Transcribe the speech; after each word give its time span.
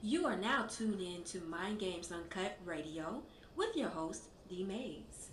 You 0.00 0.26
are 0.26 0.36
now 0.36 0.62
tuned 0.62 1.00
in 1.00 1.24
to 1.24 1.40
Mind 1.40 1.80
Games 1.80 2.12
Uncut 2.12 2.56
Radio 2.64 3.20
with 3.56 3.74
your 3.74 3.88
host, 3.88 4.28
D 4.48 4.62
Mayes. 4.62 5.30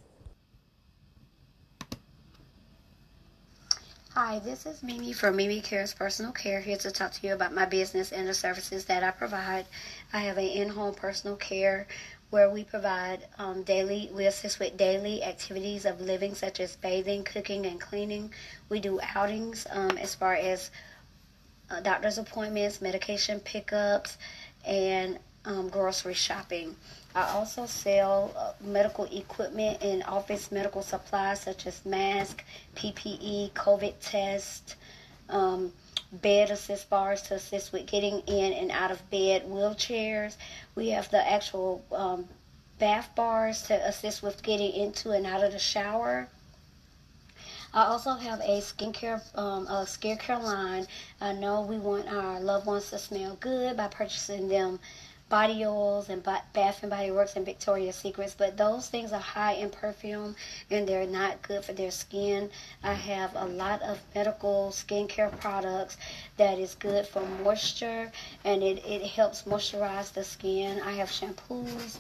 Hi, 4.16 4.40
this 4.40 4.66
is 4.66 4.82
Mimi 4.82 5.14
from 5.14 5.36
Mimi 5.36 5.62
Cares 5.62 5.94
Personal 5.94 6.32
Care 6.32 6.62
here 6.62 6.78
to 6.78 6.90
talk 6.90 7.12
to 7.12 7.28
you 7.28 7.36
about 7.36 7.54
my 7.54 7.66
business 7.66 8.12
and 8.12 8.28
the 8.28 8.34
services 8.34 8.86
that 8.86 9.04
I 9.04 9.12
provide. 9.12 9.68
I 10.12 10.22
have 10.22 10.40
an 10.40 10.46
in-home 10.46 10.96
personal 10.96 11.36
care 11.36 11.86
where 12.32 12.50
we 12.50 12.64
provide 12.64 13.28
um, 13.38 13.62
daily, 13.62 14.10
we 14.16 14.26
assist 14.26 14.60
with 14.60 14.78
daily 14.78 15.24
activities 15.24 15.86
of 15.86 16.02
living 16.02 16.34
such 16.34 16.60
as 16.60 16.76
bathing, 16.78 17.24
cooking, 17.24 17.68
and 17.68 17.80
cleaning. 17.80 18.34
We 18.70 18.80
do 18.80 19.00
outings 19.14 19.68
um, 19.70 19.96
as 20.00 20.16
far 20.16 20.34
as 20.34 20.72
uh, 21.70 21.82
doctor's 21.82 22.18
appointments, 22.18 22.82
medication 22.82 23.40
pickups, 23.40 24.18
and 24.66 25.20
um, 25.46 25.70
grocery 25.70 26.14
shopping. 26.14 26.76
I 27.14 27.30
also 27.32 27.66
sell 27.66 28.34
uh, 28.38 28.52
medical 28.62 29.06
equipment 29.06 29.82
and 29.82 30.04
office 30.04 30.52
medical 30.52 30.82
supplies 30.82 31.42
such 31.42 31.66
as 31.66 31.86
masks, 31.86 32.44
PPE, 32.76 33.52
COVID 33.54 33.94
test, 34.02 34.76
um, 35.30 35.72
bed 36.12 36.52
assist 36.52 36.90
bars 36.90 37.22
to 37.24 37.36
assist 37.36 37.72
with 37.74 37.86
getting 37.86 38.20
in 38.22 38.54
and 38.54 38.72
out 38.72 38.92
of 38.92 39.10
bed, 39.10 39.46
wheelchairs. 39.46 40.36
We 40.76 40.90
have 40.90 41.10
the 41.10 41.26
actual 41.28 41.86
um, 41.92 42.28
bath 42.80 43.10
bars 43.16 43.64
to 43.64 43.88
assist 43.88 44.22
with 44.22 44.44
getting 44.44 44.74
into 44.74 45.12
and 45.12 45.26
out 45.26 45.44
of 45.44 45.52
the 45.52 45.60
shower. 45.60 46.28
I 47.76 47.88
also 47.88 48.12
have 48.12 48.40
a 48.40 48.62
skincare, 48.62 49.22
um, 49.38 49.68
a 49.68 49.84
skincare 49.84 50.42
line. 50.42 50.88
I 51.20 51.34
know 51.34 51.60
we 51.60 51.78
want 51.78 52.08
our 52.08 52.40
loved 52.40 52.66
ones 52.66 52.90
to 52.92 52.98
smell 52.98 53.36
good 53.42 53.76
by 53.76 53.90
purchasing 53.90 54.48
them 54.48 54.80
body 55.28 55.66
oils 55.66 56.08
and 56.08 56.24
Bath 56.24 56.80
and 56.84 56.90
Body 56.90 57.12
Works 57.12 57.36
and 57.36 57.46
Victoria's 57.46 57.98
Secrets, 57.98 58.34
but 58.34 58.56
those 58.56 58.88
things 58.88 59.12
are 59.12 59.20
high 59.20 59.56
in 59.56 59.70
perfume 59.70 60.38
and 60.72 60.88
they're 60.88 61.06
not 61.06 61.42
good 61.42 61.66
for 61.66 61.74
their 61.74 61.92
skin. 61.92 62.50
I 62.82 62.94
have 62.94 63.36
a 63.36 63.44
lot 63.44 63.82
of 63.82 64.00
medical 64.16 64.70
skincare 64.72 65.38
products 65.42 65.98
that 66.38 66.58
is 66.58 66.76
good 66.76 67.06
for 67.06 67.26
moisture 67.44 68.10
and 68.46 68.64
it, 68.64 68.86
it 68.86 69.06
helps 69.06 69.42
moisturize 69.42 70.14
the 70.14 70.24
skin. 70.24 70.80
I 70.80 70.94
have 70.94 71.10
shampoos, 71.10 71.98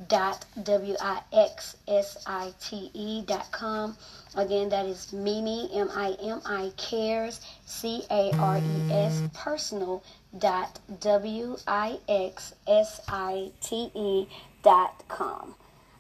dot 0.09 0.45
w 0.63 0.97
i 1.01 1.21
x 1.33 1.77
s 1.89 2.19
i 2.27 2.53
t 2.61 2.91
e 2.93 3.23
dot 3.23 3.51
com. 3.53 3.97
Again, 4.37 4.69
that 4.69 4.85
is 4.85 5.11
Mimi 5.13 5.71
M 5.73 5.89
I 5.95 6.17
M 6.21 6.43
I 6.45 6.71
cares 6.77 7.41
C 7.65 8.05
A 8.11 8.33
R 8.37 8.59
E 8.59 8.93
S 8.93 9.23
personal 9.33 10.03
dot 10.37 10.79
w 11.01 11.57
i 11.67 11.99
x 12.09 12.55
s 12.67 13.01
i 13.09 13.51
t 13.63 13.91
e 13.95 14.29
dot 14.63 15.03
com. 15.09 15.55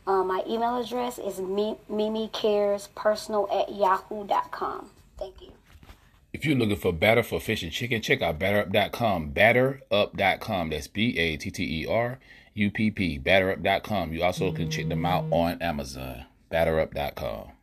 Um, 0.06 0.28
my 0.28 0.42
email 0.46 0.78
address 0.80 1.18
is 1.18 1.40
mimicarespersonal 1.40 3.54
at 3.54 3.74
yahoo.com. 3.74 4.90
Thank 5.18 5.40
you. 5.40 5.52
If 6.32 6.44
you're 6.44 6.56
looking 6.56 6.76
for 6.76 6.92
batter 6.92 7.22
for 7.22 7.40
fish 7.40 7.62
and 7.62 7.72
chicken, 7.72 8.02
check 8.02 8.20
out 8.20 8.38
batterup.com. 8.38 9.32
Batterup.com. 9.32 10.70
That's 10.70 10.88
B 10.88 11.16
A 11.16 11.36
T 11.36 11.50
T 11.50 11.82
E 11.82 11.86
R 11.86 12.18
U 12.54 12.70
P 12.70 12.90
P. 12.90 13.18
Batterup.com. 13.18 14.12
You 14.12 14.24
also 14.24 14.52
can 14.52 14.70
check 14.70 14.88
them 14.88 15.06
out 15.06 15.24
on 15.30 15.62
Amazon. 15.62 16.26
Batterup.com. 16.50 17.53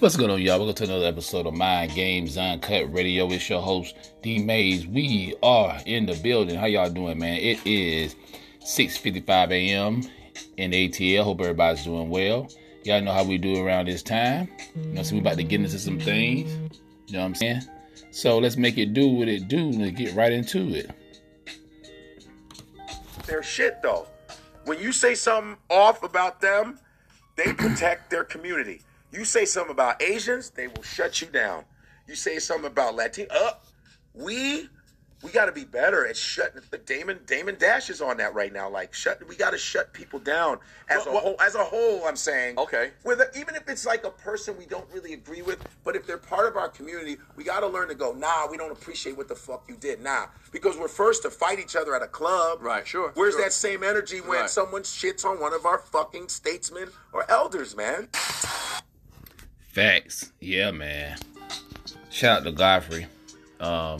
What's 0.00 0.16
going 0.16 0.30
on, 0.30 0.40
y'all? 0.40 0.56
Welcome 0.56 0.76
to 0.76 0.84
another 0.84 1.04
episode 1.04 1.46
of 1.46 1.52
Mind 1.52 1.92
Games 1.94 2.38
Uncut 2.38 2.90
Radio. 2.90 3.30
It's 3.30 3.46
your 3.50 3.60
host, 3.60 3.94
D 4.22 4.38
Mayes. 4.38 4.86
We 4.86 5.34
are 5.42 5.78
in 5.84 6.06
the 6.06 6.14
building. 6.14 6.58
How 6.58 6.64
y'all 6.64 6.88
doing, 6.88 7.18
man? 7.18 7.36
It 7.36 7.60
is 7.66 8.16
6.55 8.60 9.50
a.m. 9.50 10.02
in 10.56 10.70
ATL. 10.70 11.24
Hope 11.24 11.42
everybody's 11.42 11.84
doing 11.84 12.08
well. 12.08 12.48
Y'all 12.82 13.02
know 13.02 13.12
how 13.12 13.24
we 13.24 13.36
do 13.36 13.62
around 13.62 13.88
this 13.88 14.02
time. 14.02 14.48
You 14.74 14.94
know, 14.94 15.02
so 15.02 15.16
we 15.16 15.20
about 15.20 15.36
to 15.36 15.44
get 15.44 15.60
into 15.60 15.78
some 15.78 16.00
things. 16.00 16.50
You 17.08 17.12
know 17.12 17.18
what 17.18 17.26
I'm 17.26 17.34
saying? 17.34 17.62
So 18.10 18.38
let's 18.38 18.56
make 18.56 18.78
it 18.78 18.94
do 18.94 19.06
what 19.06 19.28
it 19.28 19.48
do 19.48 19.68
and 19.68 19.94
get 19.94 20.14
right 20.14 20.32
into 20.32 20.66
it. 20.74 20.90
Their 23.26 23.42
shit, 23.42 23.82
though. 23.82 24.06
When 24.64 24.78
you 24.80 24.92
say 24.92 25.14
something 25.14 25.58
off 25.68 26.02
about 26.02 26.40
them, 26.40 26.80
they 27.36 27.52
protect 27.52 28.08
their 28.08 28.24
community. 28.24 28.80
You 29.12 29.24
say 29.24 29.44
something 29.44 29.72
about 29.72 30.02
Asians, 30.02 30.50
they 30.50 30.68
will 30.68 30.82
shut 30.82 31.20
you 31.20 31.28
down. 31.28 31.64
You 32.06 32.14
say 32.14 32.38
something 32.38 32.66
about 32.66 32.94
Latin, 32.94 33.26
uh, 33.30 33.52
we 34.14 34.68
we 35.22 35.30
got 35.30 35.46
to 35.46 35.52
be 35.52 35.64
better 35.64 36.06
at 36.06 36.16
shutting. 36.16 36.62
The 36.70 36.78
Damon 36.78 37.20
Damon 37.26 37.56
Dash 37.58 37.90
is 37.90 38.00
on 38.00 38.16
that 38.18 38.34
right 38.34 38.52
now. 38.52 38.70
Like 38.70 38.94
shut, 38.94 39.20
we 39.28 39.36
got 39.36 39.50
to 39.50 39.58
shut 39.58 39.92
people 39.92 40.18
down 40.18 40.58
as 40.88 41.06
a 41.06 41.10
whole. 41.10 41.36
As 41.40 41.54
a 41.54 41.64
whole, 41.64 42.06
I'm 42.06 42.16
saying. 42.16 42.58
Okay. 42.58 42.90
With 43.04 43.20
even 43.36 43.54
if 43.54 43.68
it's 43.68 43.84
like 43.84 44.04
a 44.04 44.10
person 44.10 44.56
we 44.56 44.64
don't 44.64 44.88
really 44.92 45.12
agree 45.12 45.42
with, 45.42 45.62
but 45.84 45.94
if 45.94 46.06
they're 46.06 46.16
part 46.18 46.46
of 46.46 46.56
our 46.56 46.68
community, 46.68 47.18
we 47.36 47.44
got 47.44 47.60
to 47.60 47.66
learn 47.66 47.88
to 47.88 47.94
go. 47.94 48.12
Nah, 48.12 48.46
we 48.50 48.56
don't 48.56 48.72
appreciate 48.72 49.16
what 49.16 49.28
the 49.28 49.34
fuck 49.34 49.64
you 49.68 49.76
did. 49.76 50.02
Nah, 50.02 50.26
because 50.52 50.78
we're 50.78 50.88
first 50.88 51.22
to 51.22 51.30
fight 51.30 51.58
each 51.58 51.76
other 51.76 51.94
at 51.94 52.02
a 52.02 52.08
club. 52.08 52.62
Right. 52.62 52.86
Sure. 52.86 53.12
Where's 53.14 53.34
sure. 53.34 53.44
that 53.44 53.52
same 53.52 53.82
energy 53.82 54.20
when 54.20 54.40
Right. 54.40 54.50
someone 54.50 54.82
shits 54.82 55.24
on 55.24 55.38
one 55.38 55.52
of 55.52 55.66
our 55.66 55.78
fucking 55.78 56.28
statesmen 56.28 56.88
or 57.12 57.30
elders, 57.30 57.76
man? 57.76 58.08
Facts. 59.70 60.32
Yeah, 60.40 60.72
man. 60.72 61.16
Shout 62.10 62.38
out 62.38 62.44
to 62.44 62.52
Godfrey. 62.52 63.06
Um, 63.60 63.98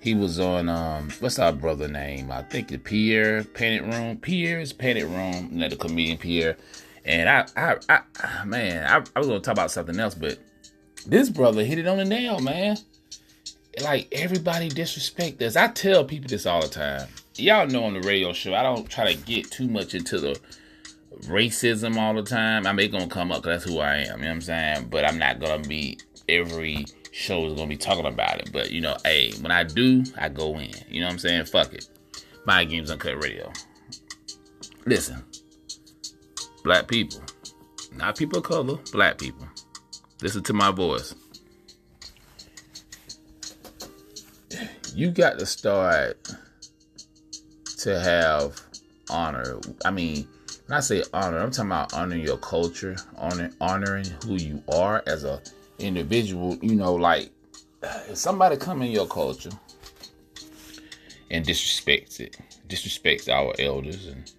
he 0.00 0.14
was 0.14 0.40
on 0.40 0.68
um, 0.68 1.10
what's 1.20 1.38
our 1.38 1.52
brother 1.52 1.86
name? 1.86 2.32
I 2.32 2.42
think 2.42 2.68
the 2.68 2.78
Pierre 2.78 3.44
Panic 3.44 3.82
Room. 3.82 4.16
Pierre's 4.16 4.72
Panic 4.72 5.04
Room. 5.04 5.58
The 5.58 5.76
comedian 5.76 6.18
Pierre. 6.18 6.56
And 7.04 7.28
I, 7.28 7.46
I, 7.56 8.00
I 8.18 8.44
man, 8.44 8.84
I, 8.84 9.04
I 9.14 9.18
was 9.20 9.28
gonna 9.28 9.38
talk 9.38 9.52
about 9.52 9.70
something 9.70 9.98
else, 10.00 10.16
but 10.16 10.38
this 11.06 11.30
brother 11.30 11.64
hit 11.64 11.78
it 11.78 11.86
on 11.86 11.98
the 11.98 12.04
nail, 12.04 12.40
man. 12.40 12.76
Like 13.80 14.08
everybody 14.10 14.68
disrespect 14.68 15.40
us. 15.40 15.54
I 15.54 15.68
tell 15.68 16.04
people 16.04 16.28
this 16.28 16.46
all 16.46 16.62
the 16.62 16.68
time. 16.68 17.06
Y'all 17.36 17.68
know 17.68 17.84
on 17.84 17.94
the 17.94 18.00
radio 18.00 18.32
show, 18.32 18.54
I 18.54 18.64
don't 18.64 18.90
try 18.90 19.14
to 19.14 19.22
get 19.22 19.52
too 19.52 19.68
much 19.68 19.94
into 19.94 20.18
the 20.18 20.40
racism 21.22 21.96
all 21.96 22.14
the 22.14 22.22
time. 22.22 22.66
I 22.66 22.72
mean, 22.72 22.86
it's 22.86 22.92
gonna 22.94 23.08
come 23.08 23.32
up 23.32 23.42
because 23.42 23.62
that's 23.62 23.72
who 23.72 23.80
I 23.80 23.96
am. 23.96 24.18
You 24.18 24.24
know 24.24 24.28
what 24.28 24.34
I'm 24.34 24.40
saying? 24.40 24.88
But 24.90 25.04
I'm 25.04 25.18
not 25.18 25.40
gonna 25.40 25.62
be 25.62 25.98
every 26.28 26.86
show 27.12 27.46
is 27.46 27.54
gonna 27.54 27.66
be 27.66 27.76
talking 27.76 28.06
about 28.06 28.40
it. 28.40 28.50
But 28.52 28.70
you 28.70 28.80
know, 28.80 28.96
hey, 29.04 29.32
when 29.40 29.50
I 29.50 29.64
do, 29.64 30.04
I 30.18 30.28
go 30.28 30.58
in. 30.58 30.70
You 30.88 31.00
know 31.00 31.06
what 31.06 31.14
I'm 31.14 31.18
saying? 31.18 31.46
Fuck 31.46 31.72
it. 31.72 31.88
Mind 32.46 32.70
Games 32.70 32.90
Uncut 32.90 33.22
Radio. 33.22 33.52
Listen, 34.84 35.24
black 36.62 36.86
people, 36.86 37.20
not 37.96 38.16
people 38.16 38.38
of 38.38 38.44
color, 38.44 38.78
black 38.92 39.18
people. 39.18 39.46
Listen 40.22 40.42
to 40.44 40.52
my 40.52 40.70
voice. 40.70 41.14
You 44.94 45.10
got 45.10 45.38
to 45.38 45.46
start 45.46 46.30
to 47.78 48.00
have 48.00 48.60
honor. 49.10 49.60
I 49.84 49.90
mean, 49.90 50.26
when 50.66 50.76
I 50.76 50.80
say 50.80 51.02
honor, 51.14 51.38
I'm 51.38 51.50
talking 51.50 51.70
about 51.70 51.94
honoring 51.94 52.22
your 52.22 52.38
culture, 52.38 52.96
honor, 53.16 53.50
honoring 53.60 54.06
who 54.24 54.34
you 54.34 54.62
are 54.68 55.02
as 55.06 55.24
a 55.24 55.40
individual, 55.78 56.56
you 56.60 56.74
know, 56.74 56.94
like 56.94 57.30
if 57.82 58.16
somebody 58.16 58.56
come 58.56 58.82
in 58.82 58.90
your 58.90 59.06
culture 59.06 59.50
and 61.30 61.46
disrespects 61.46 62.18
it, 62.18 62.36
disrespects 62.68 63.28
our 63.28 63.54
elders 63.58 64.06
and 64.06 64.30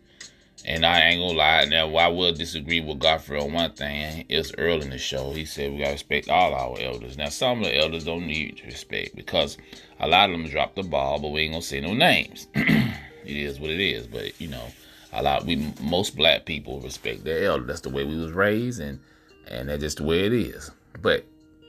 and 0.65 0.85
I 0.85 0.99
ain't 0.99 1.21
gonna 1.21 1.37
lie, 1.37 1.63
now 1.63 1.87
why 1.87 2.05
I 2.05 2.07
will 2.09 2.33
disagree 2.33 2.81
with 2.81 2.99
Godfrey 2.99 3.39
on 3.39 3.53
one 3.53 3.71
thing. 3.71 4.25
It's 4.27 4.51
early 4.57 4.81
in 4.81 4.89
the 4.89 4.97
show. 4.97 5.31
He 5.31 5.45
said 5.45 5.71
we 5.71 5.77
gotta 5.77 5.93
respect 5.93 6.27
all 6.27 6.53
our 6.53 6.77
elders. 6.81 7.17
Now 7.17 7.29
some 7.29 7.59
of 7.59 7.65
the 7.65 7.77
elders 7.77 8.03
don't 8.03 8.27
need 8.27 8.61
respect 8.65 9.15
because 9.15 9.57
a 10.01 10.09
lot 10.09 10.29
of 10.29 10.37
them 10.37 10.49
dropped 10.49 10.75
the 10.75 10.83
ball, 10.83 11.19
but 11.19 11.29
we 11.29 11.43
ain't 11.43 11.53
gonna 11.53 11.61
say 11.61 11.79
no 11.79 11.93
names. 11.93 12.47
it 12.53 13.37
is 13.37 13.61
what 13.61 13.69
it 13.69 13.79
is. 13.79 14.07
But 14.07 14.41
you 14.41 14.49
know, 14.49 14.67
a 15.13 15.23
lot 15.23 15.45
we 15.45 15.73
most 15.81 16.15
black 16.15 16.45
people 16.45 16.79
respect 16.81 17.23
their 17.23 17.45
elders. 17.45 17.67
That's 17.67 17.81
the 17.81 17.89
way 17.89 18.03
we 18.03 18.17
was 18.17 18.31
raised 18.31 18.81
and 18.81 18.99
and 19.47 19.69
that's 19.69 19.81
just 19.81 19.97
the 19.97 20.03
way 20.03 20.25
it 20.25 20.33
is. 20.33 20.71
But 21.01 21.25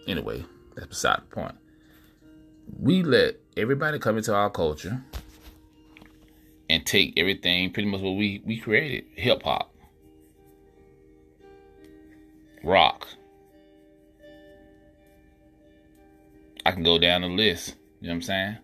anyway, 0.06 0.44
that's 0.75 0.88
beside 0.88 1.19
the 1.19 1.35
point. 1.35 1.55
We 2.79 3.02
let 3.02 3.37
everybody 3.56 3.99
come 3.99 4.19
into 4.19 4.35
our 4.35 4.50
culture 4.50 5.02
and 6.70 6.85
take 6.85 7.14
everything 7.17 7.73
pretty 7.73 7.88
much 7.88 8.00
what 8.00 8.12
we 8.12 8.43
we 8.44 8.58
created 8.58 9.05
hip 9.14 9.43
hop 9.43 9.75
rock 12.62 13.08
i 16.67 16.73
can 16.73 16.82
go 16.82 16.99
down 16.99 17.23
the 17.23 17.29
list 17.29 17.76
you 18.00 18.08
know 18.08 18.12
what 18.12 18.17
i'm 18.17 18.23
saying 18.23 18.56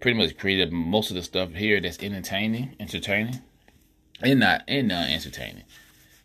pretty 0.00 0.18
much 0.18 0.36
created 0.36 0.72
most 0.72 1.10
of 1.10 1.16
the 1.16 1.22
stuff 1.22 1.52
here 1.52 1.80
that's 1.80 2.02
entertaining 2.02 2.74
entertaining 2.80 3.40
and 4.22 4.40
not 4.40 4.62
and 4.68 4.88
not 4.88 5.08
entertaining 5.08 5.64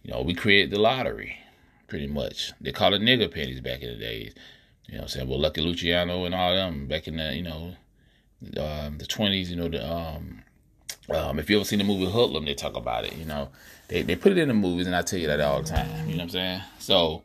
you 0.03 0.11
know 0.11 0.21
we 0.21 0.33
created 0.33 0.71
the 0.71 0.79
lottery 0.79 1.37
pretty 1.87 2.07
much 2.07 2.53
they 2.61 2.71
called 2.71 2.93
it 2.93 3.01
nigger 3.01 3.31
pennies 3.31 3.61
back 3.61 3.81
in 3.81 3.89
the 3.89 3.99
days 3.99 4.33
you 4.87 4.95
know 4.95 5.03
i'm 5.03 5.07
saying 5.07 5.27
well 5.27 5.39
lucky 5.39 5.61
luciano 5.61 6.25
and 6.25 6.35
all 6.35 6.55
them 6.55 6.87
back 6.87 7.07
in 7.07 7.17
the 7.17 7.35
you 7.35 7.43
know 7.43 7.73
um, 8.57 8.97
the 8.97 9.05
20s 9.05 9.47
you 9.47 9.55
know 9.55 9.67
the 9.67 9.85
um 9.85 10.43
um, 11.09 11.39
if 11.39 11.49
you 11.49 11.57
ever 11.57 11.65
seen 11.65 11.79
the 11.79 11.85
movie 11.85 12.05
Hoodlum, 12.05 12.45
they 12.45 12.53
talk 12.53 12.75
about 12.75 13.05
it. 13.05 13.15
You 13.15 13.25
know, 13.25 13.49
they 13.87 14.01
they 14.01 14.15
put 14.15 14.31
it 14.31 14.37
in 14.37 14.47
the 14.47 14.53
movies, 14.53 14.87
and 14.87 14.95
I 14.95 15.01
tell 15.01 15.19
you 15.19 15.27
that 15.27 15.41
all 15.41 15.61
the 15.61 15.67
time. 15.67 15.89
You 16.07 16.15
know 16.15 16.17
what 16.17 16.23
I'm 16.23 16.29
saying? 16.29 16.61
So, 16.79 17.23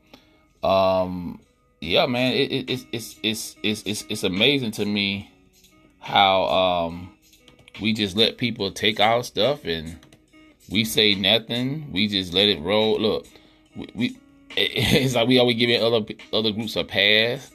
um, 0.62 1.40
yeah, 1.80 2.06
man, 2.06 2.32
it, 2.32 2.52
it, 2.52 2.70
it's 2.70 2.86
it's 2.92 3.16
it's 3.22 3.56
it's 3.62 3.82
it's 3.84 4.04
it's 4.08 4.24
amazing 4.24 4.72
to 4.72 4.84
me 4.84 5.30
how 6.00 6.44
um 6.44 7.12
we 7.80 7.92
just 7.92 8.16
let 8.16 8.38
people 8.38 8.70
take 8.70 9.00
our 9.00 9.22
stuff 9.22 9.64
and 9.64 9.98
we 10.70 10.84
say 10.84 11.14
nothing. 11.14 11.90
We 11.92 12.08
just 12.08 12.32
let 12.32 12.48
it 12.48 12.60
roll. 12.60 13.00
Look, 13.00 13.26
we, 13.74 13.88
we 13.94 14.18
it's 14.56 15.14
like 15.14 15.28
we 15.28 15.38
always 15.38 15.56
giving 15.56 15.82
other 15.82 16.04
other 16.32 16.52
groups 16.52 16.76
a 16.76 16.84
pass, 16.84 17.50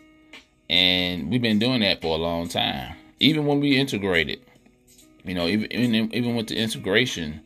and 0.70 1.30
we've 1.30 1.42
been 1.42 1.60
doing 1.60 1.82
that 1.82 2.02
for 2.02 2.16
a 2.16 2.22
long 2.22 2.48
time. 2.48 2.96
Even 3.20 3.46
when 3.46 3.60
we 3.60 3.78
integrated 3.78 4.42
you 5.24 5.36
know, 5.36 5.48
even 5.48 5.72
even, 5.72 6.14
even 6.14 6.36
with 6.36 6.48
the 6.48 6.58
integration, 6.58 7.42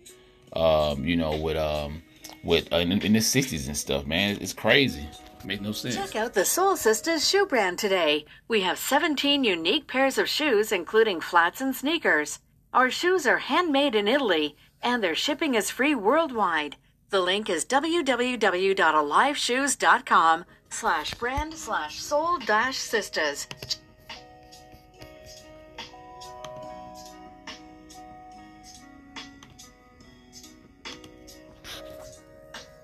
um, 0.53 1.03
you 1.03 1.15
know, 1.15 1.35
with 1.35 1.57
um, 1.57 2.01
with 2.43 2.71
uh, 2.71 2.77
in, 2.77 2.91
in, 2.91 3.13
the 3.13 3.19
'60s 3.19 3.67
and 3.67 3.75
stuff, 3.75 4.05
man, 4.05 4.37
it's 4.39 4.53
crazy. 4.53 5.07
Make 5.43 5.61
no 5.61 5.73
sense. 5.73 5.95
Check 5.95 6.15
out 6.15 6.33
the 6.33 6.45
Soul 6.45 6.75
Sisters 6.75 7.27
shoe 7.27 7.45
brand 7.45 7.77
today. 7.77 8.25
We 8.47 8.61
have 8.61 8.79
17 8.79 9.43
unique 9.43 9.87
pairs 9.87 10.17
of 10.17 10.27
shoes, 10.27 10.71
including 10.71 11.21
flats 11.21 11.61
and 11.61 11.75
sneakers. 11.75 12.39
Our 12.73 12.89
shoes 12.89 13.27
are 13.27 13.37
handmade 13.37 13.93
in 13.93 14.07
Italy, 14.07 14.55
and 14.81 15.03
their 15.03 15.15
shipping 15.15 15.55
is 15.55 15.69
free 15.69 15.95
worldwide. 15.95 16.77
The 17.09 17.21
link 17.21 17.49
is 17.49 17.65
www.aliveshoes.com 17.65 20.45
slash 20.69 21.13
brand 21.13 21.53
slash 21.53 22.01
soul 22.01 22.37
dash 22.39 22.77
sisters. 22.77 23.47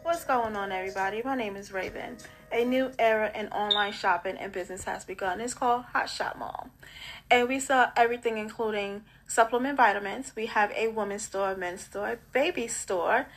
What's 0.03 0.23
going 0.25 0.55
on, 0.55 0.71
everybody? 0.71 1.21
My 1.23 1.35
name 1.35 1.55
is 1.55 1.71
Raven. 1.71 2.17
A 2.51 2.65
new 2.65 2.91
era 2.99 3.31
in 3.33 3.47
online 3.47 3.93
shopping 3.93 4.35
and 4.37 4.51
business 4.51 4.83
has 4.83 5.05
begun. 5.05 5.39
It's 5.39 5.53
called 5.53 5.85
Hot 5.93 6.09
Shop 6.09 6.37
Mall. 6.37 6.69
And 7.31 7.47
we 7.47 7.59
sell 7.59 7.91
everything, 7.95 8.37
including 8.37 9.03
supplement 9.25 9.77
vitamins. 9.77 10.33
We 10.35 10.47
have 10.47 10.71
a 10.71 10.89
women's 10.89 11.23
store, 11.23 11.55
men's 11.55 11.81
store, 11.81 12.19
baby 12.33 12.67
store. 12.67 13.27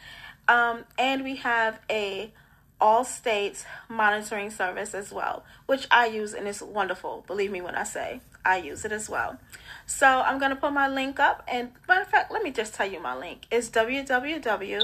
Um, 0.48 0.84
and 0.98 1.24
we 1.24 1.36
have 1.36 1.80
a 1.88 2.32
all 2.80 3.04
states 3.04 3.64
monitoring 3.88 4.50
service 4.50 4.94
as 4.94 5.12
well, 5.12 5.44
which 5.64 5.86
I 5.90 6.06
use 6.06 6.34
and 6.34 6.46
it's 6.46 6.60
wonderful. 6.60 7.24
Believe 7.26 7.50
me 7.50 7.62
when 7.62 7.76
I 7.76 7.84
say 7.84 8.20
I 8.44 8.58
use 8.58 8.84
it 8.84 8.92
as 8.92 9.08
well. 9.08 9.38
So 9.86 10.06
I'm 10.06 10.38
gonna 10.38 10.56
put 10.56 10.72
my 10.72 10.88
link 10.88 11.18
up 11.18 11.44
and 11.48 11.70
matter 11.88 12.02
of 12.02 12.08
fact, 12.08 12.30
let 12.30 12.42
me 12.42 12.50
just 12.50 12.74
tell 12.74 12.90
you 12.90 13.00
my 13.00 13.16
link. 13.16 13.46
It's 13.50 13.70
www 13.70 14.82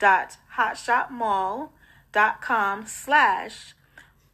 www.hotshopmall.com 0.00 2.86
slash 2.86 3.74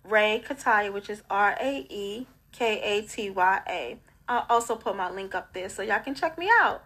Ray 0.05 0.44
Kataya, 0.46 0.93
which 0.93 1.11
is 1.11 1.23
R 1.28 1.56
A 1.61 1.84
E 1.90 2.28
K 2.52 2.81
A 2.81 3.02
T 3.02 3.28
Y 3.31 3.61
A. 3.69 3.99
I'll 4.28 4.46
also 4.49 4.76
put 4.76 4.96
my 4.96 5.11
link 5.11 5.34
up 5.34 5.52
there 5.52 5.69
so 5.69 5.82
y'all 5.82 6.00
can 6.00 6.14
check 6.14 6.38
me 6.38 6.50
out. 6.61 6.82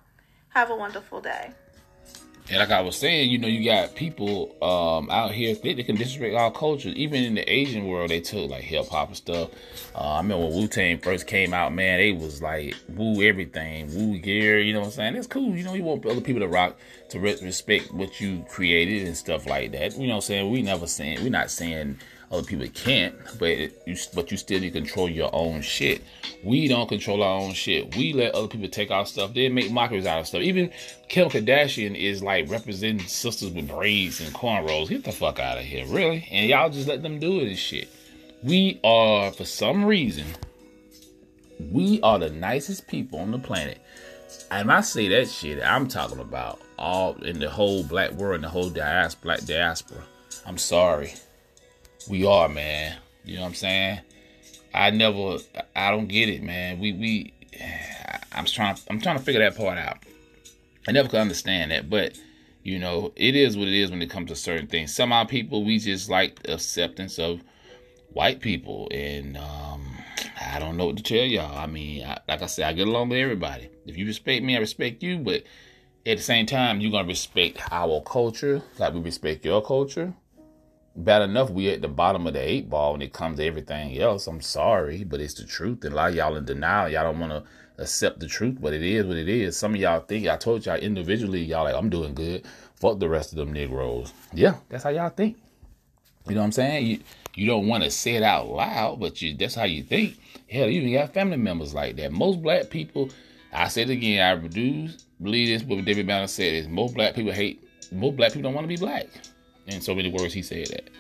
Have 0.51 0.71
a 0.71 0.77
wonderful 0.77 1.21
day. 1.21 1.53
And 2.51 2.59
like 2.59 2.71
I 2.73 2.81
was 2.81 2.97
saying, 2.97 3.31
you 3.31 3.39
know, 3.39 3.47
you 3.47 3.65
got 3.65 3.95
people 3.95 4.57
um, 4.61 5.09
out 5.09 5.31
here 5.31 5.55
they 5.55 5.85
can 5.85 5.95
disrespect 5.95 6.35
our 6.35 6.51
culture. 6.51 6.89
Even 6.89 7.23
in 7.23 7.35
the 7.37 7.49
Asian 7.49 7.87
world, 7.87 8.11
they 8.11 8.21
took 8.21 8.51
like 8.51 8.63
hip 8.65 8.89
hop 8.89 9.09
and 9.09 9.17
stuff. 9.17 9.51
Uh, 9.95 10.15
I 10.15 10.17
remember 10.19 10.47
when 10.47 10.57
Wu 10.57 10.67
Tang 10.67 10.99
first 10.99 11.29
came 11.29 11.55
out, 11.55 11.73
man, 11.73 11.99
they 11.99 12.11
was 12.11 12.43
like 12.43 12.75
woo 12.89 13.23
everything, 13.23 13.95
woo 13.95 14.19
gear. 14.19 14.59
You 14.59 14.73
know 14.73 14.81
what 14.81 14.87
I'm 14.87 14.93
saying? 14.93 15.15
It's 15.15 15.29
cool. 15.29 15.55
You 15.55 15.63
know, 15.63 15.75
you 15.75 15.85
want 15.85 16.05
other 16.07 16.21
people 16.21 16.41
to 16.41 16.49
rock 16.49 16.77
to 17.11 17.21
re- 17.21 17.39
respect 17.41 17.95
what 17.95 18.21
you 18.21 18.45
created 18.49 19.07
and 19.07 19.17
stuff 19.17 19.47
like 19.47 19.71
that. 19.73 19.97
You 19.97 20.09
know 20.09 20.15
what 20.15 20.17
I'm 20.17 20.23
saying? 20.23 20.51
We 20.51 20.63
never 20.63 20.89
saying 20.89 21.23
we're 21.23 21.31
not 21.31 21.53
saying 21.53 22.01
other 22.31 22.47
people 22.47 22.67
can't, 22.69 23.15
but 23.41 23.57
you 23.87 23.97
but 24.15 24.31
you 24.31 24.37
still 24.37 24.61
need 24.61 24.73
to 24.73 24.81
control 24.81 25.09
your 25.09 25.31
own 25.33 25.63
shit. 25.63 26.01
We 26.45 26.69
don't 26.69 26.89
control 26.89 27.25
our 27.25 27.41
own 27.41 27.55
shit. 27.55 27.97
We 27.97 28.13
let 28.13 28.35
other 28.35 28.47
people 28.47 28.69
take 28.69 28.93
our 28.93 29.05
stuff. 29.05 29.35
They 29.35 29.49
make 29.49 29.73
mockeries 29.73 30.07
out 30.07 30.21
of 30.21 30.29
stuff. 30.29 30.43
Even 30.43 30.71
Kim 31.09 31.29
Kardashian 31.29 31.97
is 31.97 32.23
like 32.23 32.49
representing 32.49 33.07
sisters 33.07 33.51
with 33.51 33.69
braids 33.69 34.21
and 34.21 34.33
cornrows. 34.33 34.89
Get 34.89 35.03
the 35.03 35.13
fuck 35.13 35.41
out 35.41 35.59
of 35.59 35.65
here, 35.65 35.85
really? 35.87 36.29
And 36.31 36.49
y'all 36.49 36.71
just 36.71 36.87
let 36.87 37.03
them 37.03 37.19
do 37.19 37.41
it 37.41 37.49
and 37.49 37.59
shit. 37.59 37.89
We 38.45 38.81
are, 38.85 39.33
for 39.33 39.45
some 39.45 39.85
reason, 39.85 40.27
we 41.59 42.01
are 42.03 42.21
the 42.21 42.31
nicest 42.31 42.87
people 42.87 43.19
on 43.19 43.33
the 43.33 43.39
planet. 43.41 43.79
And 44.53 44.71
I 44.71 44.83
say 44.83 45.09
that 45.09 45.29
shit, 45.29 45.61
I'm 45.63 45.89
talking 45.89 46.21
about 46.21 46.61
all 46.79 47.15
in 47.25 47.41
the 47.41 47.51
whole 47.51 47.83
black 47.83 48.13
world, 48.13 48.37
in 48.37 48.43
the 48.43 48.49
whole 48.49 48.71
diaspora, 48.71 49.23
black 49.23 49.45
diaspora. 49.45 50.05
I'm 50.47 50.59
sorry 50.59 51.13
we 52.09 52.25
are, 52.25 52.49
man. 52.49 52.97
You 53.25 53.37
know 53.37 53.43
what 53.43 53.49
I'm 53.49 53.55
saying? 53.55 54.01
I 54.73 54.91
never, 54.91 55.39
I 55.75 55.91
don't 55.91 56.09
get 56.09 56.29
it, 56.29 56.43
man. 56.43 56.79
We, 56.79 56.93
we, 56.93 57.35
I'm 58.33 58.45
trying, 58.45 58.77
I'm 58.89 59.01
trying 59.01 59.19
to 59.19 59.23
figure 59.23 59.41
that 59.41 59.57
part 59.57 59.79
out. 59.79 59.99
I 60.89 60.93
never 60.93 61.09
could 61.09 61.21
understand 61.21 61.71
that, 61.71 61.91
but 61.91 62.19
you 62.63 62.79
know, 62.79 63.13
it 63.17 63.35
is 63.35 63.57
what 63.57 63.69
it 63.69 63.75
is 63.75 63.91
when 63.91 64.03
it 64.03 64.11
comes 64.11 64.29
to 64.31 64.37
certain 64.37 64.67
things. 64.67 64.95
Some 64.95 65.13
our 65.13 65.27
people, 65.27 65.65
we 65.65 65.79
just 65.79 66.09
like 66.09 66.43
the 66.43 66.55
acceptance 66.55 67.19
of 67.19 67.43
white 68.13 68.41
people, 68.41 68.89
and 68.91 69.37
um, 69.37 69.99
I 70.41 70.59
don't 70.59 70.77
know 70.77 70.87
what 70.87 70.97
to 70.97 71.03
tell 71.03 71.25
y'all. 71.25 71.57
I 71.57 71.67
mean, 71.67 72.05
I, 72.05 72.19
like 72.29 72.43
I 72.43 72.47
said, 72.47 72.67
I 72.67 72.73
get 72.73 72.89
along 72.89 73.11
with 73.11 73.19
everybody. 73.19 73.71
If 73.87 73.97
you 73.97 74.07
respect 74.07 74.45
me, 74.45 74.57
I 74.57 74.61
respect 74.61 75.03
you, 75.03 75.19
but 75.19 75.43
at 76.07 76.17
the 76.17 76.23
same 76.23 76.47
time, 76.47 76.81
you're 76.81 76.91
gonna 76.91 77.09
respect 77.09 77.61
our 77.71 78.01
culture, 78.03 78.63
like 78.79 78.95
we 78.95 79.01
respect 79.01 79.45
your 79.45 79.63
culture 79.63 80.15
bad 81.05 81.23
enough 81.23 81.51
we 81.51 81.71
at 81.71 81.83
the 81.83 81.89
bottom 81.89 82.27
of 82.27 82.35
the 82.35 82.41
eight 82.41 82.71
ball 82.71 82.93
when 82.93 83.03
it 83.03 83.13
comes 83.13 83.39
to 83.39 83.45
everything 83.45 83.99
else. 83.99 84.27
I'm 84.27 84.41
sorry, 84.41 85.05
but 85.05 85.21
it's 85.21 85.35
the 85.35 85.45
truth. 85.45 85.85
And 85.85 85.93
a 85.93 85.97
lot 85.97 86.11
of 86.11 86.17
y'all 86.17 86.37
in 86.37 86.45
denial. 86.45 86.89
Y'all 86.89 87.05
don't 87.05 87.21
want 87.21 87.33
to 87.33 87.45
accept 87.83 88.21
the 88.21 88.27
truth, 88.27 88.59
but 88.61 88.73
it 88.73 88.83
is 88.83 89.07
what 89.07 89.17
it 89.17 89.29
is. 89.29 89.57
Some 89.57 89.75
of 89.75 89.81
y'all 89.81 90.01
think 90.01 90.29
I 90.29 90.37
told 90.37 90.67
y'all 90.67 90.77
individually, 90.77 91.43
y'all 91.43 91.65
like 91.65 91.75
I'm 91.75 91.91
doing 91.91 92.15
good. 92.15 92.45
Fuck 92.77 92.99
the 92.99 93.09
rest 93.09 93.33
of 93.33 93.39
them 93.39 93.53
Negroes. 93.53 94.13
Yeah, 94.33 94.57
that's 94.69 94.85
how 94.85 94.91
y'all 94.91 95.11
think. 95.11 95.37
You 96.29 96.35
know 96.35 96.43
what 96.43 96.47
I'm 96.47 96.53
saying? 96.53 96.87
You 96.87 97.01
you 97.35 97.47
don't 97.47 97.67
want 97.67 97.85
to 97.85 97.91
say 97.91 98.17
it 98.17 98.23
out 98.23 98.49
loud, 98.49 99.01
but 99.01 99.23
you 99.23 99.37
that's 99.37 99.55
how 99.55 99.65
you 99.65 99.83
think. 99.83 100.19
Hell, 100.49 100.69
you 100.69 100.81
even 100.81 100.95
got 100.95 101.15
family 101.15 101.37
members 101.37 101.75
like 101.75 101.97
that. 101.97 102.13
Most 102.13 102.43
black 102.43 102.71
people, 102.71 103.11
I 103.53 103.69
said 103.69 103.89
it 103.89 103.95
again, 103.95 104.21
I 104.21 104.47
do 104.47 104.89
believe 105.23 105.49
this, 105.49 105.63
but 105.63 105.85
David 105.85 106.07
Banner 106.07 106.27
said 106.27 106.55
is 106.55 106.69
most 106.69 106.95
black 106.95 107.15
people 107.15 107.33
hate 107.33 107.65
most 107.93 108.17
black 108.17 108.33
people 108.33 108.49
don't 108.49 108.55
want 108.55 108.65
to 108.65 108.69
be 108.69 108.77
black. 108.77 109.07
In 109.71 109.81
so 109.81 109.95
many 109.95 110.11
words, 110.11 110.35
he 110.35 110.43
said 110.43 110.67
that. 110.69 110.91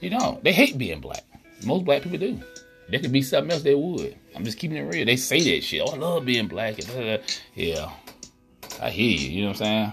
You 0.00 0.10
know, 0.10 0.40
they 0.42 0.52
hate 0.52 0.78
being 0.78 1.00
black. 1.00 1.24
Most 1.64 1.84
black 1.84 2.02
people 2.02 2.18
do. 2.18 2.40
There 2.88 3.00
could 3.00 3.12
be 3.12 3.22
something 3.22 3.52
else 3.52 3.62
they 3.62 3.74
would. 3.74 4.16
I'm 4.34 4.44
just 4.44 4.58
keeping 4.58 4.76
it 4.76 4.82
real. 4.82 5.04
They 5.04 5.16
say 5.16 5.40
that 5.40 5.64
shit. 5.64 5.82
Oh, 5.84 5.92
I 5.92 5.96
love 5.96 6.24
being 6.24 6.48
black. 6.48 6.76
Yeah. 7.54 7.90
I 8.80 8.90
hear 8.90 9.18
you. 9.18 9.28
You 9.28 9.42
know 9.42 9.48
what 9.48 9.62
I'm 9.62 9.92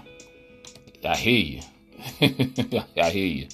I 1.04 1.16
hear 1.16 1.60
you. 1.60 2.82
I 2.96 3.10
hear 3.10 3.26
you. 3.26 3.48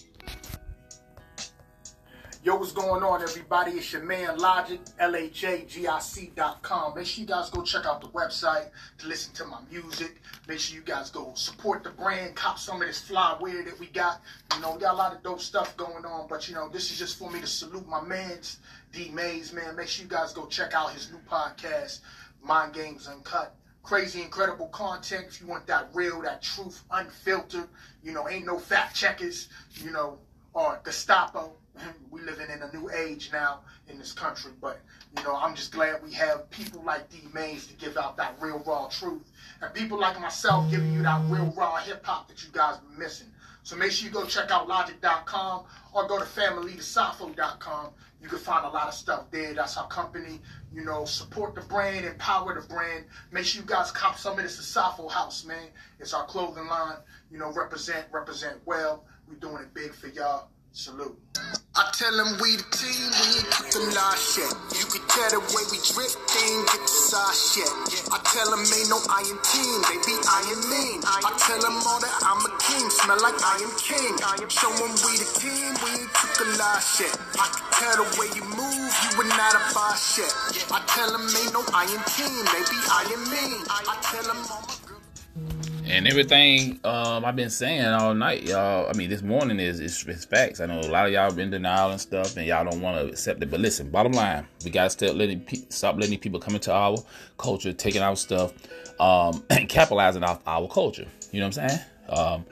Yo, 2.44 2.54
what's 2.56 2.72
going 2.72 3.02
on, 3.02 3.22
everybody? 3.22 3.72
It's 3.72 3.90
your 3.90 4.02
man 4.02 4.36
Logic, 4.36 4.78
L-A-J-G-I-C.com. 4.98 6.94
Make 6.94 7.06
sure 7.06 7.22
you 7.22 7.26
guys 7.26 7.48
go 7.48 7.62
check 7.62 7.86
out 7.86 8.02
the 8.02 8.08
website 8.08 8.68
to 8.98 9.06
listen 9.06 9.32
to 9.36 9.46
my 9.46 9.60
music. 9.70 10.20
Make 10.46 10.58
sure 10.58 10.76
you 10.76 10.84
guys 10.84 11.08
go 11.08 11.32
support 11.36 11.84
the 11.84 11.88
brand, 11.88 12.36
cop 12.36 12.58
some 12.58 12.82
of 12.82 12.86
this 12.86 13.00
fly 13.00 13.34
wear 13.40 13.64
that 13.64 13.80
we 13.80 13.86
got. 13.86 14.20
You 14.54 14.60
know, 14.60 14.74
we 14.74 14.80
got 14.82 14.92
a 14.92 14.96
lot 14.98 15.14
of 15.14 15.22
dope 15.22 15.40
stuff 15.40 15.74
going 15.78 16.04
on, 16.04 16.28
but 16.28 16.46
you 16.46 16.54
know, 16.54 16.68
this 16.68 16.90
is 16.90 16.98
just 16.98 17.18
for 17.18 17.30
me 17.30 17.40
to 17.40 17.46
salute 17.46 17.88
my 17.88 18.02
mans, 18.02 18.58
D 18.92 19.08
Mayes, 19.08 19.54
man. 19.54 19.74
Make 19.74 19.88
sure 19.88 20.04
you 20.04 20.10
guys 20.10 20.34
go 20.34 20.44
check 20.44 20.74
out 20.74 20.90
his 20.90 21.10
new 21.10 21.20
podcast, 21.26 22.00
Mind 22.42 22.74
Games 22.74 23.08
Uncut 23.08 23.56
crazy, 23.82 24.22
incredible 24.22 24.68
content. 24.68 25.26
If 25.28 25.40
you 25.42 25.46
want 25.46 25.66
that 25.66 25.90
real, 25.92 26.22
that 26.22 26.42
truth, 26.42 26.82
unfiltered, 26.90 27.68
you 28.02 28.12
know, 28.12 28.28
ain't 28.28 28.46
no 28.46 28.58
fact 28.58 28.96
checkers, 28.96 29.48
you 29.74 29.90
know, 29.90 30.18
or 30.54 30.80
Gestapo. 30.82 31.52
We 32.10 32.20
living 32.20 32.48
in 32.48 32.62
a 32.62 32.72
new 32.72 32.88
age 32.90 33.30
now 33.32 33.62
in 33.88 33.98
this 33.98 34.12
country, 34.12 34.52
but 34.60 34.80
you 35.18 35.24
know, 35.24 35.34
I'm 35.34 35.56
just 35.56 35.72
glad 35.72 36.00
we 36.00 36.12
have 36.12 36.48
people 36.50 36.80
like 36.84 37.10
D 37.10 37.18
Mayes 37.34 37.66
to 37.66 37.74
give 37.74 37.96
out 37.96 38.16
that 38.18 38.36
real 38.40 38.62
raw 38.64 38.86
truth, 38.88 39.32
and 39.60 39.74
people 39.74 39.98
like 39.98 40.20
myself 40.20 40.70
giving 40.70 40.92
you 40.92 41.02
that 41.02 41.20
real 41.28 41.52
raw 41.56 41.76
hip 41.78 42.06
hop 42.06 42.28
that 42.28 42.44
you 42.44 42.50
guys 42.52 42.76
been 42.78 42.96
missing. 42.96 43.26
So 43.64 43.74
make 43.76 43.90
sure 43.90 44.06
you 44.06 44.14
go 44.14 44.26
check 44.26 44.50
out 44.52 44.68
logic.com 44.68 45.64
or 45.92 46.06
go 46.06 46.18
to 46.18 46.24
familytosafo.com. 46.24 47.90
You 48.22 48.28
can 48.28 48.38
find 48.38 48.64
a 48.64 48.68
lot 48.68 48.88
of 48.88 48.94
stuff 48.94 49.30
there. 49.30 49.54
That's 49.54 49.76
our 49.76 49.88
company. 49.88 50.40
You 50.72 50.84
know, 50.84 51.04
support 51.06 51.54
the 51.54 51.62
brand, 51.62 52.04
empower 52.04 52.60
the 52.60 52.66
brand. 52.66 53.06
Make 53.32 53.46
sure 53.46 53.62
you 53.62 53.68
guys 53.68 53.90
cop 53.90 54.18
some 54.18 54.38
of 54.38 54.44
this 54.44 54.58
Asafo 54.60 55.10
house, 55.10 55.44
man. 55.44 55.68
It's 55.98 56.14
our 56.14 56.26
clothing 56.26 56.66
line. 56.66 56.96
You 57.30 57.38
know, 57.38 57.52
represent, 57.52 58.06
represent 58.12 58.58
well. 58.66 59.04
We're 59.28 59.36
doing 59.36 59.62
it 59.62 59.74
big 59.74 59.92
for 59.94 60.08
y'all. 60.08 60.48
Salute. 60.74 61.14
I 61.78 61.86
tell 61.94 62.10
them 62.18 62.34
we 62.42 62.58
the 62.58 62.66
team, 62.74 63.06
we 63.14 63.26
ain't 63.38 63.46
put 63.46 63.70
them 63.70 63.86
last 63.94 64.18
shit. 64.34 64.50
You 64.74 64.86
can 64.90 65.06
tell 65.06 65.38
the 65.38 65.42
way 65.54 65.62
we 65.70 65.78
drip, 65.86 66.10
they 66.34 66.42
ain't 66.50 66.66
get 66.66 66.82
the 66.82 66.90
size 66.90 67.38
shit. 67.54 67.70
I 68.10 68.18
tell 68.26 68.50
them 68.50 68.58
ain't 68.66 68.90
no 68.90 68.98
iron 69.06 69.38
team, 69.38 69.78
they 69.86 69.98
be 70.02 70.18
iron 70.18 70.62
mean. 70.66 70.98
I 71.06 71.30
tell 71.38 71.62
them 71.62 71.78
all 71.78 72.02
that 72.02 72.14
I'm 72.26 72.42
a 72.42 72.50
king, 72.58 72.90
smell 72.90 73.22
like 73.22 73.38
I 73.38 73.62
am 73.62 73.70
king. 73.78 74.18
Show 74.50 74.74
them 74.74 74.98
we 75.06 75.14
the 75.22 75.30
team, 75.38 75.78
we 75.78 76.02
ain't 76.02 76.10
took 76.10 76.42
a 76.42 76.46
last 76.58 76.98
shit. 76.98 77.14
I 77.38 77.46
can 77.46 77.66
tell 77.70 77.94
the 78.02 78.06
way 78.18 78.26
you 78.34 78.42
move, 78.58 78.90
you 78.90 79.10
would 79.22 79.30
not 79.30 79.54
have 79.54 79.70
bought 79.70 79.94
shit. 79.94 80.30
I 80.74 80.82
tell 80.90 81.10
them 81.14 81.22
ain't 81.22 81.54
no 81.54 81.62
iron 81.70 82.02
team, 82.18 82.42
they 82.50 82.62
be 82.66 82.78
iron 82.90 83.22
mean. 83.30 83.62
I 83.70 83.94
tell 84.02 84.26
them 84.26 84.42
all 84.50 84.83
and 85.86 86.08
everything 86.08 86.80
um, 86.84 87.24
I've 87.24 87.36
been 87.36 87.50
saying 87.50 87.84
all 87.84 88.14
night, 88.14 88.42
y'all. 88.42 88.88
I 88.88 88.96
mean, 88.96 89.10
this 89.10 89.22
morning 89.22 89.60
is, 89.60 89.80
is, 89.80 90.24
facts. 90.24 90.60
I 90.60 90.66
know 90.66 90.80
a 90.80 90.88
lot 90.88 91.06
of 91.06 91.12
y'all 91.12 91.30
been 91.32 91.50
denial 91.50 91.90
and 91.90 92.00
stuff, 92.00 92.36
and 92.36 92.46
y'all 92.46 92.64
don't 92.64 92.80
want 92.80 92.96
to 92.96 93.12
accept 93.12 93.42
it. 93.42 93.50
But 93.50 93.60
listen, 93.60 93.90
bottom 93.90 94.12
line, 94.12 94.46
we 94.64 94.70
gotta 94.70 94.90
stop 94.90 95.14
letting 95.14 95.46
stop 95.68 95.96
letting 95.96 96.18
people 96.18 96.40
come 96.40 96.54
into 96.54 96.72
our 96.72 96.96
culture, 97.38 97.72
taking 97.72 98.02
our 98.02 98.16
stuff, 98.16 98.54
um, 98.98 99.44
and 99.50 99.68
capitalizing 99.68 100.24
off 100.24 100.40
our 100.46 100.68
culture. 100.68 101.06
You 101.32 101.40
know 101.40 101.46
what 101.48 101.58
I'm 101.58 101.68
saying? 101.68 101.80
Um, 102.08 102.46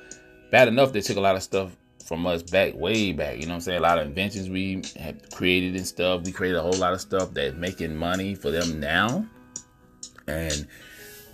bad 0.51 0.69
enough 0.69 0.93
they 0.93 1.01
took 1.01 1.17
a 1.17 1.21
lot 1.21 1.37
of 1.37 1.43
stuff 1.43 1.75
from 2.05 2.27
us 2.27 2.43
back 2.43 2.75
way 2.75 3.13
back. 3.13 3.37
You 3.37 3.47
know 3.47 3.51
what 3.51 3.55
I'm 3.55 3.61
saying? 3.61 3.79
A 3.79 3.83
lot 3.83 3.99
of 3.99 4.07
inventions 4.07 4.51
we 4.51 4.83
have 4.99 5.31
created 5.31 5.77
and 5.77 5.87
stuff. 5.87 6.25
We 6.25 6.33
created 6.33 6.59
a 6.59 6.63
whole 6.63 6.75
lot 6.75 6.93
of 6.93 7.01
stuff 7.01 7.33
that's 7.33 7.57
making 7.57 7.97
money 7.97 8.35
for 8.35 8.51
them 8.51 8.79
now, 8.79 9.27
and 10.27 10.69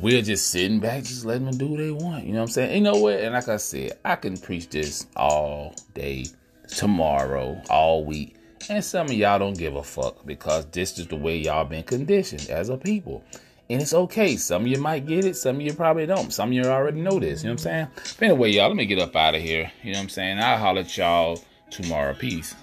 we're 0.01 0.23
just 0.23 0.51
sitting 0.51 0.79
back, 0.79 1.03
just 1.03 1.25
letting 1.25 1.47
them 1.47 1.59
do 1.59 1.67
what 1.69 1.79
they 1.79 1.91
want. 1.91 2.25
You 2.25 2.33
know 2.33 2.41
what 2.41 2.45
I'm 2.45 2.53
saying? 2.53 2.75
You 2.75 2.81
know 2.81 2.97
what? 2.97 3.21
And 3.21 3.35
like 3.35 3.49
I 3.49 3.57
said, 3.57 3.99
I 4.05 4.17
can 4.17 4.37
preach 4.37 4.69
this 4.69 5.07
all 5.17 5.75
day, 5.95 6.27
tomorrow, 6.69 7.61
all 7.69 8.05
week. 8.05 8.37
And 8.71 8.85
some 8.85 9.07
of 9.07 9.13
y'all 9.13 9.39
don't 9.39 9.57
give 9.57 9.77
a 9.77 9.83
fuck 9.83 10.25
because 10.27 10.67
this 10.67 10.99
is 10.99 11.07
the 11.07 11.17
way 11.17 11.39
y'all 11.39 11.65
been 11.65 11.85
conditioned 11.85 12.49
as 12.49 12.69
a 12.69 12.77
people. 12.77 13.25
And 13.71 13.83
it's 13.83 13.93
okay. 13.93 14.37
Some 14.37 14.63
of 14.63 14.69
you 14.69 14.79
might 14.79 15.07
get 15.07 15.25
it, 15.25 15.37
some 15.37 15.57
of 15.57 15.63
you 15.63 15.75
probably 15.75 16.07
don't. 16.07 16.33
Some 16.33 16.51
of 16.51 16.53
you 16.55 16.65
already 16.65 17.01
know 17.01 17.19
this. 17.19 17.43
You 17.43 17.49
know 17.49 17.55
what 17.55 17.61
I'm 17.61 17.65
saying? 17.65 17.89
But 18.19 18.23
anyway, 18.23 18.51
y'all, 18.51 18.69
let 18.69 18.77
me 18.77 18.87
get 18.87 18.99
up 18.99 19.15
out 19.15 19.35
of 19.35 19.43
here. 19.43 19.71
You 19.83 19.93
know 19.93 19.99
what 19.99 20.05
I'm 20.05 20.09
saying? 20.09 20.39
I'll 20.39 20.59
holler 20.59 20.81
at 20.81 20.97
y'all 20.97 21.43
tomorrow. 21.71 22.15
Peace. 22.15 22.55